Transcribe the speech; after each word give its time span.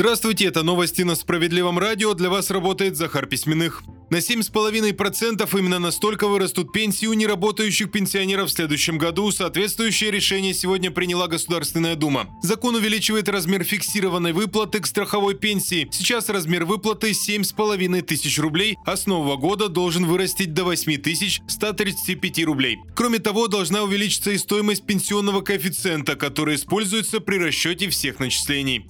Здравствуйте, 0.00 0.46
это 0.46 0.62
новости 0.62 1.02
на 1.02 1.14
Справедливом 1.14 1.78
радио. 1.78 2.14
Для 2.14 2.30
вас 2.30 2.50
работает 2.50 2.96
Захар 2.96 3.26
Письменных. 3.26 3.82
На 4.08 4.16
7,5% 4.16 5.58
именно 5.58 5.78
настолько 5.78 6.26
вырастут 6.26 6.72
пенсии 6.72 7.04
у 7.04 7.12
неработающих 7.12 7.92
пенсионеров 7.92 8.48
в 8.48 8.52
следующем 8.52 8.96
году. 8.96 9.30
Соответствующее 9.30 10.10
решение 10.10 10.54
сегодня 10.54 10.90
приняла 10.90 11.28
Государственная 11.28 11.96
Дума. 11.96 12.30
Закон 12.42 12.76
увеличивает 12.76 13.28
размер 13.28 13.62
фиксированной 13.62 14.32
выплаты 14.32 14.80
к 14.80 14.86
страховой 14.86 15.34
пенсии. 15.34 15.86
Сейчас 15.92 16.30
размер 16.30 16.64
выплаты 16.64 17.10
7,5 17.10 18.00
тысяч 18.00 18.38
рублей, 18.38 18.78
а 18.86 18.96
с 18.96 19.06
нового 19.06 19.36
года 19.36 19.68
должен 19.68 20.06
вырастить 20.06 20.54
до 20.54 20.64
8 20.64 20.96
тысяч 20.96 21.42
135 21.46 22.44
рублей. 22.46 22.78
Кроме 22.96 23.18
того, 23.18 23.48
должна 23.48 23.82
увеличиться 23.82 24.30
и 24.30 24.38
стоимость 24.38 24.86
пенсионного 24.86 25.42
коэффициента, 25.42 26.16
который 26.16 26.56
используется 26.56 27.20
при 27.20 27.36
расчете 27.36 27.90
всех 27.90 28.18
начислений. 28.18 28.86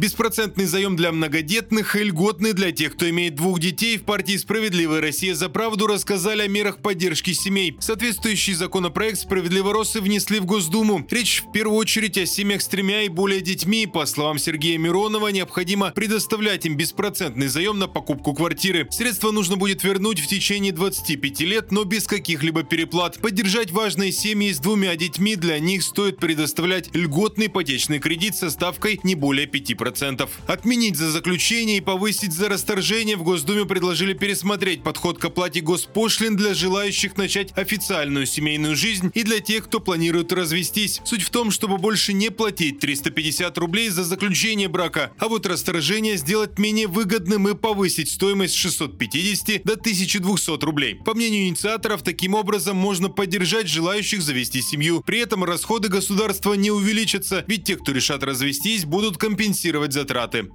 Беспроцентный 0.00 0.64
заем 0.64 0.96
для 0.96 1.12
многодетных 1.12 1.94
и 1.94 2.04
льготный 2.04 2.54
для 2.54 2.72
тех, 2.72 2.94
кто 2.94 3.10
имеет 3.10 3.34
двух 3.34 3.60
детей, 3.60 3.98
в 3.98 4.04
партии 4.04 4.38
«Справедливая 4.38 5.02
Россия 5.02 5.34
за 5.34 5.50
правду» 5.50 5.86
рассказали 5.86 6.40
о 6.40 6.48
мерах 6.48 6.78
поддержки 6.78 7.34
семей. 7.34 7.76
Соответствующий 7.80 8.54
законопроект 8.54 9.18
«Справедливоросы» 9.18 10.00
внесли 10.00 10.40
в 10.40 10.46
Госдуму. 10.46 11.06
Речь 11.10 11.42
в 11.42 11.52
первую 11.52 11.76
очередь 11.76 12.16
о 12.16 12.24
семьях 12.24 12.62
с 12.62 12.68
тремя 12.68 13.02
и 13.02 13.10
более 13.10 13.42
детьми. 13.42 13.86
По 13.86 14.06
словам 14.06 14.38
Сергея 14.38 14.78
Миронова, 14.78 15.28
необходимо 15.28 15.90
предоставлять 15.90 16.64
им 16.64 16.78
беспроцентный 16.78 17.48
заем 17.48 17.78
на 17.78 17.86
покупку 17.86 18.32
квартиры. 18.32 18.88
Средства 18.90 19.32
нужно 19.32 19.56
будет 19.56 19.84
вернуть 19.84 20.20
в 20.20 20.26
течение 20.26 20.72
25 20.72 21.40
лет, 21.42 21.72
но 21.72 21.84
без 21.84 22.06
каких-либо 22.06 22.62
переплат. 22.62 23.20
Поддержать 23.20 23.70
важные 23.70 24.12
семьи 24.12 24.50
с 24.50 24.60
двумя 24.60 24.96
детьми 24.96 25.36
для 25.36 25.58
них 25.58 25.82
стоит 25.82 26.16
предоставлять 26.16 26.88
льготный 26.94 27.48
ипотечный 27.48 27.98
кредит 27.98 28.34
со 28.34 28.48
ставкой 28.48 28.98
не 29.02 29.14
более 29.14 29.46
5%. 29.46 29.89
10%. 29.90 30.28
Отменить 30.46 30.96
за 30.96 31.10
заключение 31.10 31.78
и 31.78 31.80
повысить 31.80 32.32
за 32.32 32.48
расторжение 32.48 33.16
в 33.16 33.22
Госдуме 33.22 33.64
предложили 33.64 34.12
пересмотреть 34.12 34.82
подход 34.82 35.18
к 35.18 35.24
оплате 35.24 35.60
госпошлин 35.60 36.36
для 36.36 36.54
желающих 36.54 37.16
начать 37.16 37.52
официальную 37.56 38.26
семейную 38.26 38.76
жизнь 38.76 39.10
и 39.14 39.22
для 39.22 39.40
тех, 39.40 39.64
кто 39.64 39.80
планирует 39.80 40.32
развестись. 40.32 41.00
Суть 41.04 41.22
в 41.22 41.30
том, 41.30 41.50
чтобы 41.50 41.78
больше 41.78 42.12
не 42.12 42.30
платить 42.30 42.78
350 42.78 43.56
рублей 43.58 43.88
за 43.88 44.04
заключение 44.04 44.68
брака, 44.68 45.12
а 45.18 45.28
вот 45.28 45.46
расторжение 45.46 46.16
сделать 46.16 46.58
менее 46.58 46.86
выгодным 46.86 47.48
и 47.48 47.54
повысить 47.54 48.10
стоимость 48.10 48.54
с 48.54 48.56
650 48.56 49.62
до 49.64 49.74
1200 49.74 50.64
рублей. 50.64 50.94
По 50.94 51.14
мнению 51.14 51.48
инициаторов, 51.48 52.02
таким 52.02 52.34
образом 52.34 52.76
можно 52.76 53.08
поддержать 53.08 53.68
желающих 53.68 54.22
завести 54.22 54.62
семью. 54.62 55.02
При 55.04 55.20
этом 55.20 55.44
расходы 55.44 55.88
государства 55.88 56.54
не 56.54 56.70
увеличатся, 56.70 57.44
ведь 57.46 57.64
те, 57.64 57.76
кто 57.76 57.92
решат 57.92 58.22
развестись, 58.22 58.84
будут 58.84 59.16
компенсировать 59.18 59.79
компенсировать 59.80 59.92
затраты. 59.92 60.50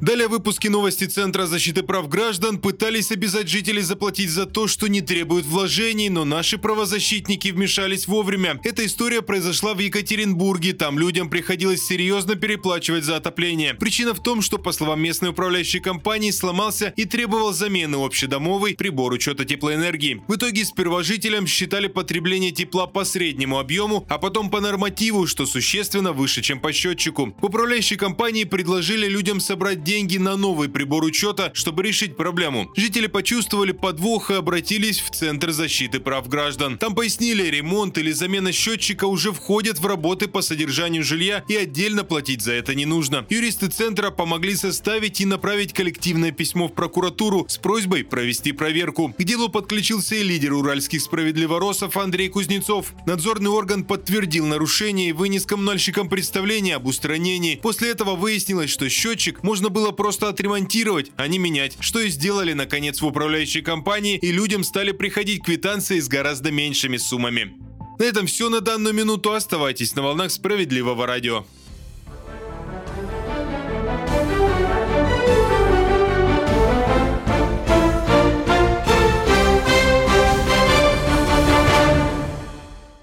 Далее 0.00 0.28
выпуски 0.28 0.68
новости 0.68 1.06
Центра 1.06 1.46
защиты 1.46 1.82
прав 1.82 2.08
граждан 2.08 2.58
пытались 2.58 3.10
обязать 3.10 3.48
жителей 3.48 3.82
заплатить 3.82 4.30
за 4.30 4.46
то, 4.46 4.68
что 4.68 4.86
не 4.86 5.00
требуют 5.00 5.44
вложений, 5.44 6.10
но 6.10 6.24
наши 6.24 6.56
правозащитники 6.56 7.48
вмешались 7.48 8.06
вовремя. 8.06 8.60
Эта 8.62 8.86
история 8.86 9.22
произошла 9.22 9.74
в 9.74 9.80
Екатеринбурге. 9.80 10.72
Там 10.74 11.00
людям 11.00 11.28
приходилось 11.28 11.84
серьезно 11.84 12.36
переплачивать 12.36 13.02
за 13.02 13.16
отопление. 13.16 13.74
Причина 13.74 14.14
в 14.14 14.22
том, 14.22 14.40
что, 14.40 14.58
по 14.58 14.70
словам 14.70 15.02
местной 15.02 15.30
управляющей 15.30 15.80
компании, 15.80 16.30
сломался 16.30 16.94
и 16.96 17.04
требовал 17.04 17.52
замены 17.52 17.96
общедомовый 17.96 18.76
прибор 18.76 19.12
учета 19.12 19.44
теплоэнергии. 19.44 20.22
В 20.28 20.36
итоге 20.36 20.64
сперва 20.64 21.02
жителям 21.02 21.48
считали 21.48 21.88
потребление 21.88 22.52
тепла 22.52 22.86
по 22.86 23.04
среднему 23.04 23.58
объему, 23.58 24.06
а 24.08 24.18
потом 24.18 24.48
по 24.48 24.60
нормативу, 24.60 25.26
что 25.26 25.44
существенно 25.44 26.12
выше, 26.12 26.40
чем 26.40 26.60
по 26.60 26.72
счетчику. 26.72 27.34
В 27.40 27.46
управляющей 27.46 27.96
компании 27.96 28.44
предложили 28.44 29.08
людям 29.08 29.40
собрать 29.40 29.82
деньги 29.88 30.18
на 30.18 30.36
новый 30.36 30.68
прибор 30.68 31.02
учета, 31.02 31.50
чтобы 31.54 31.82
решить 31.82 32.14
проблему. 32.14 32.70
Жители 32.76 33.06
почувствовали 33.06 33.72
подвох 33.72 34.30
и 34.30 34.34
обратились 34.34 35.00
в 35.00 35.08
Центр 35.10 35.50
защиты 35.50 35.98
прав 35.98 36.28
граждан. 36.28 36.76
Там 36.76 36.94
пояснили, 36.94 37.44
ремонт 37.44 37.96
или 37.96 38.12
замена 38.12 38.52
счетчика 38.52 39.06
уже 39.06 39.32
входят 39.32 39.78
в 39.78 39.86
работы 39.86 40.28
по 40.28 40.42
содержанию 40.42 41.02
жилья 41.02 41.42
и 41.48 41.56
отдельно 41.56 42.04
платить 42.04 42.42
за 42.42 42.52
это 42.52 42.74
не 42.74 42.84
нужно. 42.84 43.24
Юристы 43.30 43.68
Центра 43.68 44.10
помогли 44.10 44.56
составить 44.56 45.22
и 45.22 45.24
направить 45.24 45.72
коллективное 45.72 46.32
письмо 46.32 46.68
в 46.68 46.74
прокуратуру 46.74 47.46
с 47.48 47.56
просьбой 47.56 48.04
провести 48.04 48.52
проверку. 48.52 49.14
К 49.16 49.24
делу 49.24 49.48
подключился 49.48 50.16
и 50.16 50.22
лидер 50.22 50.52
уральских 50.52 51.00
справедливоросов 51.00 51.96
Андрей 51.96 52.28
Кузнецов. 52.28 52.92
Надзорный 53.06 53.48
орган 53.48 53.84
подтвердил 53.84 54.44
нарушение 54.44 55.08
и 55.08 55.12
вынес 55.12 55.46
коммунальщикам 55.46 56.10
представление 56.10 56.76
об 56.76 56.86
устранении. 56.86 57.56
После 57.56 57.88
этого 57.88 58.16
выяснилось, 58.16 58.68
что 58.68 58.86
счетчик 58.90 59.42
можно 59.42 59.70
было 59.70 59.77
было 59.78 59.92
просто 59.92 60.28
отремонтировать, 60.28 61.12
а 61.16 61.28
не 61.28 61.38
менять, 61.38 61.76
что 61.78 62.00
и 62.00 62.08
сделали 62.08 62.52
наконец 62.52 63.00
в 63.00 63.06
управляющей 63.06 63.62
компании, 63.62 64.18
и 64.20 64.32
людям 64.32 64.64
стали 64.64 64.90
приходить 64.90 65.44
квитанции 65.44 66.00
с 66.00 66.08
гораздо 66.08 66.50
меньшими 66.50 66.96
суммами. 66.96 67.56
На 68.00 68.04
этом 68.04 68.26
все 68.26 68.48
на 68.48 68.60
данную 68.60 68.92
минуту. 68.92 69.32
Оставайтесь 69.32 69.94
на 69.94 70.02
волнах 70.02 70.32
справедливого 70.32 71.06
радио. 71.06 71.44